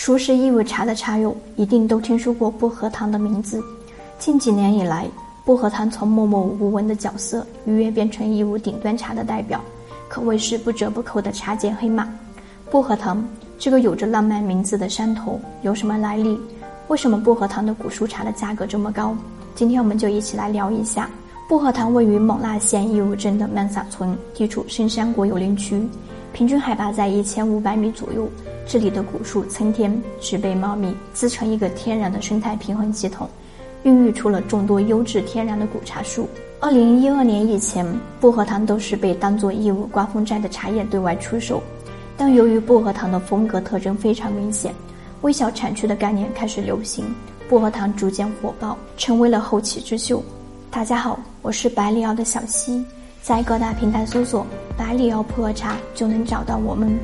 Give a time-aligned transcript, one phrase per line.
[0.00, 3.62] 熟识义乌茶的茶友一定都听说过薄荷糖的名字。
[4.18, 5.06] 近几年以来，
[5.44, 9.60] 薄荷糖从默默无闻的角色一跃变成义乌顶端茶的代表，
[10.08, 12.08] 可谓是不折不扣的茶界黑马。
[12.70, 13.22] 薄荷糖
[13.58, 16.40] 这个有着浪漫名字的山头有什么来历？
[16.88, 19.14] 为什么薄荷糖的古树茶的价格这么高？
[19.54, 21.10] 今天我们就一起来聊一下。
[21.46, 25.86] 薄荷糖位于勐腊县义乌镇的曼萨村，地处深山国有林区，
[26.32, 28.28] 平均海拔在一千五百米左右。
[28.66, 33.28] 这里的古树参天，植被茂密，自成一个天然的生态平衡系统，
[33.82, 36.28] 孕育出了众多优质天然的古茶树。
[36.60, 37.84] 二零一二年以前，
[38.20, 41.60] 薄荷糖都是被当作义乌刮风寨的茶叶对外出售，
[42.16, 44.72] 但由于薄荷糖的风格特征非常明显，
[45.22, 47.04] 微小产区的概念开始流行，
[47.48, 50.22] 薄荷糖逐渐火爆，成为了后起之秀。
[50.70, 52.84] 大家好，我是百里奥的小溪，
[53.22, 54.46] 在各大平台搜索
[54.78, 56.98] “百里瑶普洱茶”就能找到我们。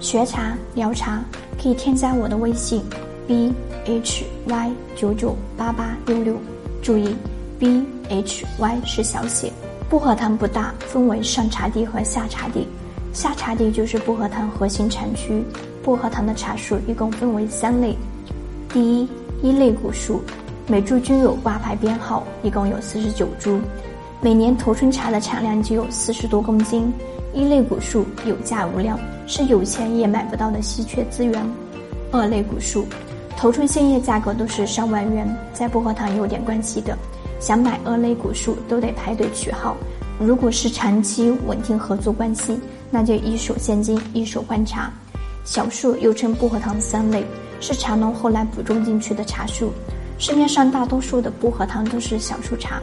[0.00, 1.22] 学茶聊茶，
[1.62, 2.82] 可以添加我的微信
[3.26, 3.52] ：b
[3.84, 6.36] h y 九九八八六六。
[6.82, 7.14] 注意
[7.58, 9.52] ，b h y 是小写。
[9.90, 12.66] 薄荷糖不大，分为上茶地和下茶地。
[13.12, 15.44] 下茶地就是薄荷糖核心产区。
[15.82, 17.94] 薄荷糖的茶树一共分为三类：
[18.70, 19.08] 第一，
[19.42, 20.22] 一类古树，
[20.66, 23.60] 每株均有挂牌编号，一共有四十九株，
[24.20, 26.92] 每年头春茶的产量就有四十多公斤。
[27.32, 31.40] 一类古树有价无量，是有钱也买不到的稀缺资源。
[32.10, 32.84] 二类古树，
[33.36, 36.98] 头春鲜叶价格都是上万元，在薄荷糖有点关系的，
[37.38, 39.76] 想买二类古树都得排队取号。
[40.18, 42.58] 如果是长期稳定合作关系，
[42.90, 44.90] 那就一手现金一手换茶。
[45.44, 47.24] 小树又称薄荷糖三类，
[47.60, 49.72] 是茶农后来补种进去的茶树。
[50.18, 52.82] 市面上大多数的薄荷糖都是小树茶，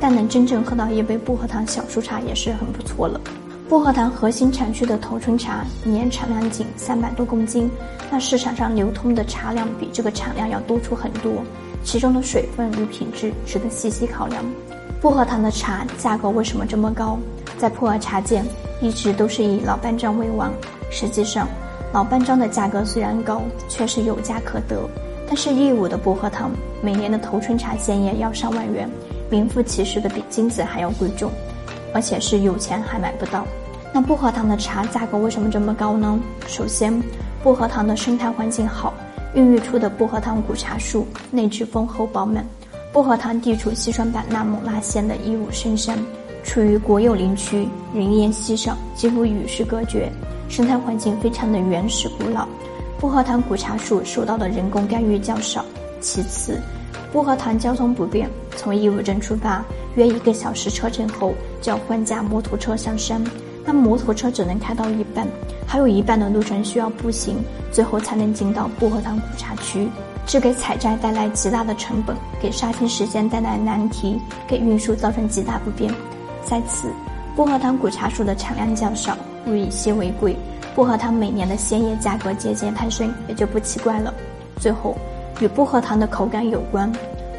[0.00, 3.20] 但能真正喝到一杯薄荷糖小树茶也是很不错了。
[3.68, 7.70] 薄荷糖核心产区的头春茶年产量仅三百多公斤，
[8.10, 11.42] 那市场上流通的茶量比这个产量要多出很多，
[11.82, 14.44] 其中的水分与品质值得细细考量。
[15.00, 17.18] 薄荷糖的茶价格为什么这么高？
[17.56, 18.44] 在普洱茶界
[18.80, 20.52] 一直都是以老班章为王。
[20.90, 21.48] 实际上，
[21.92, 24.78] 老班章的价格虽然高，却是有价可得。
[25.26, 26.50] 但是义乌的薄荷糖
[26.82, 28.88] 每年的头春茶鲜叶要上万元，
[29.30, 31.30] 名副其实的比金子还要贵重。
[31.94, 33.46] 而且是有钱还买不到，
[33.92, 36.18] 那薄荷糖的茶价格为什么这么高呢？
[36.48, 37.00] 首先，
[37.40, 38.92] 薄荷糖的生态环境好，
[39.34, 42.44] 孕育出的薄荷糖古茶树内质丰厚饱满。
[42.92, 45.96] 薄荷糖地处西双版纳勐腊县的义乌深山，
[46.42, 50.10] 处于国有林区，人烟稀少，几乎与世隔绝，
[50.48, 52.48] 生态环境非常的原始古老。
[52.98, 55.64] 薄荷糖古茶树受到的人工干预较少。
[56.00, 56.60] 其次，
[57.14, 59.64] 薄荷糖交通不便，从义乌镇出发。
[59.94, 61.32] 约一个小时车程后，
[61.62, 63.24] 就要换驾摩托车上山，
[63.64, 65.24] 那摩托车只能开到一半，
[65.64, 67.36] 还有一半的路程需要步行，
[67.70, 69.88] 最后才能进到薄荷糖古茶区，
[70.26, 75.94] 这给采摘带来极大的成本，给杀青时间带来难题，给运输造成极大不便。
[76.44, 76.88] 在此，
[77.36, 80.36] 薄荷糖古茶树的产量较少，物以稀为贵，
[80.74, 84.12] 薄荷糖每年的鲜叶价格节节攀升，也就不奇怪了。
[84.58, 84.96] 最后，
[85.40, 86.92] 与薄荷糖的口感有关，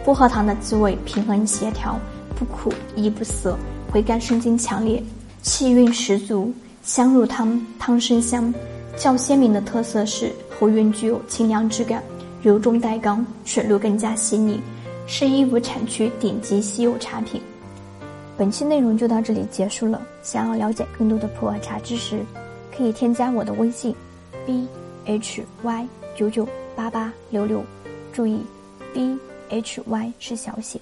[0.04, 1.98] 薄荷糖的滋味平衡协调。
[2.38, 3.58] 不苦亦不涩，
[3.90, 5.02] 回甘生津强烈，
[5.42, 8.54] 气韵十足，香入汤，汤生香。
[8.98, 12.04] 较鲜明的特色是喉韵具有清凉之感，
[12.42, 14.60] 柔中带刚，水路更加细腻，
[15.08, 17.42] 是义乌产区顶级稀有茶品。
[18.38, 20.02] 本期内容就到这里结束了。
[20.22, 22.20] 想要了解更多的普洱茶知识，
[22.76, 23.96] 可以添加我的微信
[24.46, 24.68] ：b
[25.06, 26.46] h y 九九
[26.76, 27.64] 八八六六，
[28.16, 28.40] 注意
[28.94, 30.80] ，b h y 是小写。